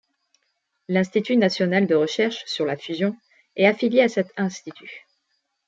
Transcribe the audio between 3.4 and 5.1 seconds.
est affilié à cet institut.